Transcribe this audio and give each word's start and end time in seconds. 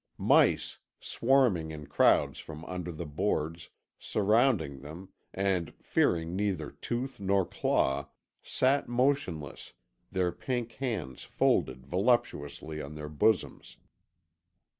Mice, 0.17 0.79
swarming 0.99 1.69
in 1.69 1.85
crowds 1.85 2.39
from 2.39 2.65
under 2.65 2.91
the 2.91 3.05
boards, 3.05 3.69
surrounded 3.99 4.81
them, 4.81 5.09
and 5.31 5.75
fearing 5.79 6.35
neither 6.35 6.71
tooth 6.71 7.19
nor 7.19 7.45
claw, 7.45 8.09
sat 8.41 8.89
motionless, 8.89 9.73
their 10.11 10.31
pink 10.31 10.71
hands 10.81 11.21
folded 11.21 11.85
voluptuously 11.85 12.81
on 12.81 12.95
their 12.95 13.09
bosoms. 13.09 13.77